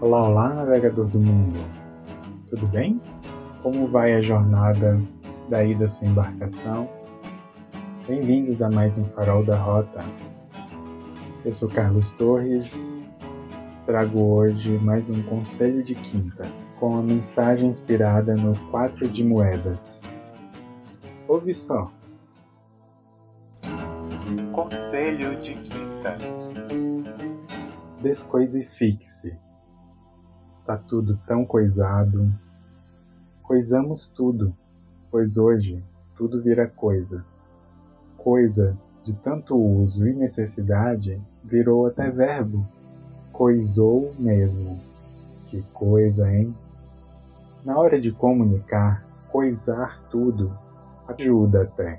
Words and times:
Olá, 0.00 0.28
olá, 0.28 0.54
navegador 0.54 1.08
do 1.08 1.18
mundo. 1.18 1.58
Tudo 2.46 2.68
bem? 2.68 3.02
Como 3.64 3.88
vai 3.88 4.14
a 4.14 4.22
jornada 4.22 4.96
daí 5.48 5.74
da 5.74 5.88
sua 5.88 6.06
embarcação? 6.06 6.88
Bem-vindos 8.06 8.62
a 8.62 8.70
mais 8.70 8.96
um 8.96 9.04
Farol 9.06 9.44
da 9.44 9.56
Rota. 9.56 9.98
Eu 11.44 11.52
sou 11.52 11.68
Carlos 11.68 12.12
Torres. 12.12 12.72
Trago 13.86 14.20
hoje 14.20 14.70
mais 14.78 15.10
um 15.10 15.20
conselho 15.24 15.82
de 15.82 15.96
quinta, 15.96 16.46
com 16.78 16.96
a 16.96 17.02
mensagem 17.02 17.68
inspirada 17.68 18.36
no 18.36 18.56
quatro 18.70 19.08
de 19.08 19.24
moedas. 19.24 20.00
Ouve 21.26 21.52
só. 21.52 21.90
Conselho 24.52 25.40
de 25.40 25.54
quinta. 25.54 26.16
Descoisifique-se. 28.00 29.47
Está 30.68 30.76
tudo 30.76 31.18
tão 31.26 31.46
coisado. 31.46 32.30
Coisamos 33.42 34.06
tudo, 34.06 34.54
pois 35.10 35.38
hoje 35.38 35.82
tudo 36.14 36.42
vira 36.42 36.68
coisa. 36.68 37.24
Coisa 38.18 38.76
de 39.02 39.14
tanto 39.16 39.56
uso 39.56 40.06
e 40.06 40.12
necessidade 40.12 41.18
virou 41.42 41.86
até 41.86 42.10
verbo. 42.10 42.68
Coisou 43.32 44.12
mesmo. 44.18 44.78
Que 45.46 45.62
coisa, 45.72 46.30
hein? 46.30 46.54
Na 47.64 47.78
hora 47.78 47.98
de 47.98 48.12
comunicar, 48.12 49.02
coisar 49.32 49.98
tudo 50.10 50.52
ajuda 51.08 51.62
até. 51.62 51.98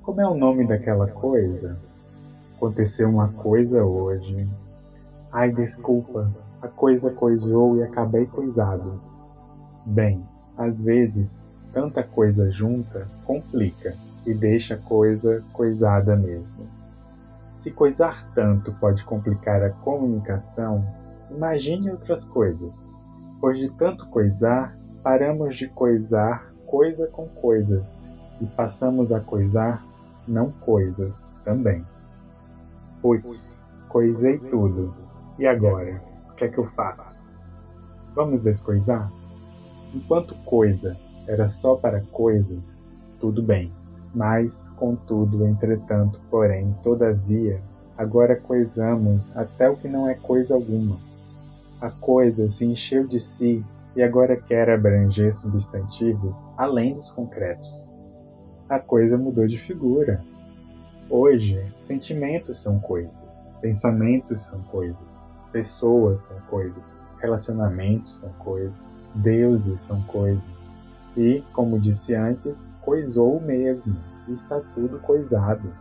Como 0.00 0.22
é 0.22 0.26
o 0.26 0.34
nome 0.34 0.66
daquela 0.66 1.06
coisa? 1.08 1.78
Aconteceu 2.56 3.10
uma 3.10 3.28
coisa 3.28 3.84
hoje. 3.84 4.48
Ai, 5.30 5.52
desculpa, 5.52 6.32
a 6.60 6.68
coisa 6.68 7.10
coisou 7.10 7.76
e 7.76 7.82
acabei 7.82 8.26
coisado. 8.26 9.00
Bem, 9.86 10.26
às 10.56 10.82
vezes, 10.82 11.48
tanta 11.72 12.02
coisa 12.02 12.50
junta 12.50 13.06
complica 13.24 13.94
e 14.26 14.34
deixa 14.34 14.74
a 14.74 14.78
coisa 14.78 15.42
coisada 15.52 16.16
mesmo. 16.16 16.66
Se 17.56 17.70
coisar 17.70 18.30
tanto 18.34 18.72
pode 18.74 19.04
complicar 19.04 19.62
a 19.62 19.70
comunicação, 19.70 20.84
imagine 21.30 21.90
outras 21.90 22.24
coisas. 22.24 22.88
Pois 23.40 23.58
de 23.58 23.70
tanto 23.70 24.08
coisar, 24.08 24.76
paramos 25.02 25.56
de 25.56 25.68
coisar 25.68 26.52
coisa 26.66 27.06
com 27.06 27.26
coisas 27.26 28.10
e 28.40 28.46
passamos 28.46 29.12
a 29.12 29.20
coisar 29.20 29.84
não 30.26 30.50
coisas 30.50 31.28
também. 31.44 31.84
Putz, 33.00 33.62
coisei 33.88 34.38
tudo 34.38 34.94
e 35.38 35.46
agora? 35.46 36.07
O 36.38 36.40
que 36.40 36.44
é 36.44 36.48
que 36.50 36.58
eu 36.58 36.66
faço? 36.66 37.24
Vamos 38.14 38.44
descoisar? 38.44 39.10
Enquanto 39.92 40.36
coisa 40.44 40.96
era 41.26 41.48
só 41.48 41.74
para 41.74 42.00
coisas, 42.12 42.88
tudo 43.18 43.42
bem. 43.42 43.72
Mas, 44.14 44.68
contudo, 44.76 45.44
entretanto, 45.44 46.20
porém, 46.30 46.76
todavia, 46.80 47.60
agora 47.96 48.36
coisamos 48.36 49.36
até 49.36 49.68
o 49.68 49.74
que 49.74 49.88
não 49.88 50.08
é 50.08 50.14
coisa 50.14 50.54
alguma. 50.54 50.96
A 51.80 51.90
coisa 51.90 52.48
se 52.48 52.64
encheu 52.64 53.04
de 53.04 53.18
si 53.18 53.64
e 53.96 54.00
agora 54.00 54.36
quer 54.36 54.70
abranger 54.70 55.34
substantivos 55.34 56.44
além 56.56 56.92
dos 56.92 57.10
concretos. 57.10 57.92
A 58.68 58.78
coisa 58.78 59.18
mudou 59.18 59.48
de 59.48 59.58
figura. 59.58 60.24
Hoje, 61.10 61.60
sentimentos 61.80 62.62
são 62.62 62.78
coisas, 62.78 63.48
pensamentos 63.60 64.42
são 64.42 64.62
coisas, 64.62 65.17
Pessoas 65.52 66.24
são 66.24 66.36
coisas, 66.50 67.06
relacionamentos 67.18 68.18
são 68.18 68.30
coisas, 68.38 68.82
deuses 69.14 69.80
são 69.80 70.02
coisas. 70.02 70.44
E, 71.16 71.42
como 71.52 71.78
disse 71.78 72.14
antes, 72.14 72.76
coisou 72.82 73.40
mesmo, 73.40 73.96
está 74.28 74.60
tudo 74.74 74.98
coisado. 74.98 75.72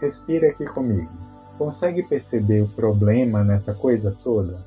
Respira 0.00 0.48
aqui 0.48 0.64
comigo. 0.64 1.10
Consegue 1.56 2.02
perceber 2.02 2.62
o 2.62 2.68
problema 2.68 3.44
nessa 3.44 3.74
coisa 3.74 4.16
toda? 4.24 4.58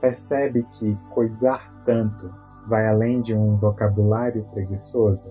Percebe 0.00 0.66
que 0.74 0.96
coisar 1.10 1.72
tanto 1.84 2.32
vai 2.66 2.86
além 2.86 3.20
de 3.20 3.34
um 3.34 3.56
vocabulário 3.56 4.44
preguiçoso? 4.52 5.28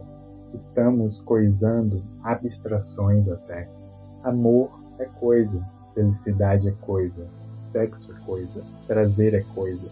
Estamos 0.53 1.22
coisando 1.22 2.03
abstrações 2.24 3.30
até. 3.30 3.69
Amor 4.24 4.72
é 4.98 5.06
coisa, 5.06 5.64
felicidade 5.94 6.69
é 6.69 6.72
coisa, 6.81 7.28
Sexo 7.59 8.12
é 8.12 8.25
coisa, 8.25 8.64
prazer 8.88 9.36
é 9.36 9.42
coisa, 9.53 9.90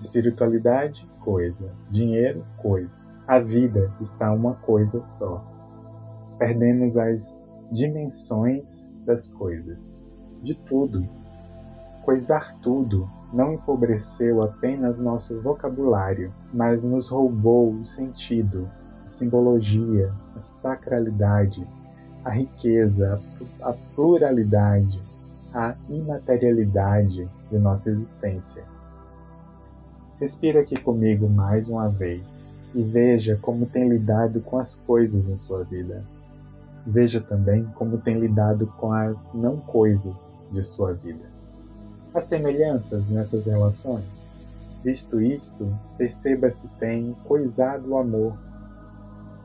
espiritualidade, 0.00 1.08
coisa, 1.20 1.70
dinheiro, 1.90 2.44
coisa. 2.58 3.00
A 3.26 3.38
vida 3.38 3.90
está 4.00 4.30
uma 4.32 4.54
coisa 4.54 5.00
só. 5.00 5.42
Perdemos 6.38 6.98
as 6.98 7.48
dimensões 7.72 8.86
das 9.06 9.26
coisas, 9.26 10.04
de 10.42 10.54
tudo. 10.54 11.08
Coisar 12.04 12.54
tudo 12.60 13.08
não 13.32 13.54
empobreceu 13.54 14.42
apenas 14.42 15.00
nosso 15.00 15.40
vocabulário, 15.40 16.32
mas 16.52 16.84
nos 16.84 17.08
roubou 17.08 17.72
o 17.72 17.84
sentido, 17.84 18.70
a 19.04 19.08
simbologia, 19.08 20.12
a 20.36 20.40
sacralidade, 20.40 21.66
a 22.24 22.30
riqueza, 22.30 23.22
a 23.62 23.72
pluralidade, 23.94 25.00
a 25.56 25.74
imaterialidade 25.88 27.26
de 27.50 27.58
nossa 27.58 27.88
existência. 27.88 28.62
Respira 30.20 30.60
aqui 30.60 30.78
comigo 30.78 31.30
mais 31.30 31.66
uma 31.66 31.88
vez 31.88 32.50
e 32.74 32.82
veja 32.82 33.38
como 33.40 33.64
tem 33.64 33.88
lidado 33.88 34.42
com 34.42 34.58
as 34.58 34.74
coisas 34.74 35.26
em 35.28 35.34
sua 35.34 35.64
vida. 35.64 36.04
Veja 36.86 37.22
também 37.22 37.64
como 37.74 37.96
tem 37.96 38.20
lidado 38.20 38.66
com 38.76 38.92
as 38.92 39.32
não 39.32 39.56
coisas 39.56 40.36
de 40.52 40.62
sua 40.62 40.92
vida. 40.92 41.24
Há 42.12 42.20
semelhanças 42.20 43.08
nessas 43.08 43.46
relações? 43.46 44.04
Visto 44.84 45.22
isto, 45.22 45.74
perceba 45.96 46.50
se 46.50 46.68
tem 46.78 47.16
coisado 47.24 47.92
o 47.92 47.96
amor, 47.96 48.36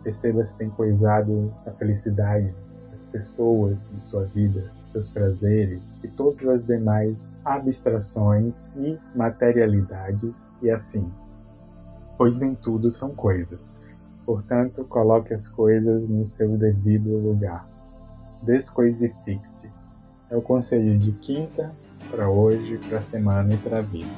perceba 0.03 0.43
se 0.43 0.57
tem 0.57 0.69
coisado 0.69 1.53
a 1.65 1.71
felicidade, 1.71 2.53
as 2.91 3.05
pessoas 3.05 3.89
de 3.89 3.99
sua 3.99 4.25
vida, 4.25 4.71
seus 4.85 5.09
prazeres 5.09 5.99
e 6.03 6.07
todas 6.07 6.45
as 6.45 6.65
demais 6.65 7.29
abstrações 7.45 8.69
e 8.75 8.99
materialidades 9.15 10.51
e 10.61 10.69
afins. 10.69 11.43
Pois 12.17 12.37
nem 12.37 12.53
tudo 12.53 12.91
são 12.91 13.15
coisas. 13.15 13.91
Portanto, 14.25 14.85
coloque 14.85 15.33
as 15.33 15.47
coisas 15.47 16.09
no 16.09 16.25
seu 16.25 16.57
devido 16.57 17.17
lugar. 17.17 17.67
Descoisifique-se. 18.43 19.69
É 20.29 20.35
o 20.35 20.41
conselho 20.41 20.97
de 20.97 21.11
quinta 21.13 21.73
para 22.09 22.29
hoje, 22.29 22.77
para 22.87 22.99
a 22.99 23.01
semana 23.01 23.53
e 23.53 23.57
para 23.57 23.79
a 23.79 23.81
vida. 23.81 24.09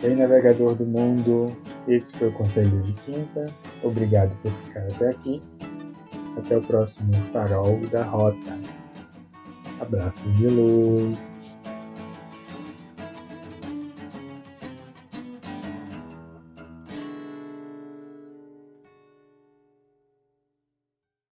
Bem, 0.00 0.16
navegador 0.16 0.74
do 0.74 0.86
mundo, 0.86 1.54
esse 1.88 2.12
foi 2.12 2.28
o 2.28 2.32
Conselho 2.32 2.82
de 2.82 2.92
Quinta. 2.94 3.46
Obrigado 3.82 4.36
por 4.42 4.52
ficar 4.64 4.82
até 4.82 5.10
aqui. 5.10 5.42
Até 6.36 6.56
o 6.56 6.62
próximo 6.62 7.12
Farol 7.32 7.80
da 7.90 8.04
Rota. 8.04 8.58
Abraços 9.80 10.36
de 10.36 10.46
luz. 10.46 11.29